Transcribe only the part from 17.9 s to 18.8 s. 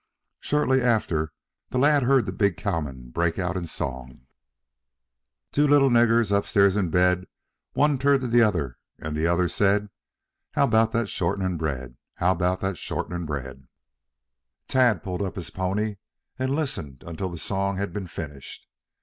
been finished.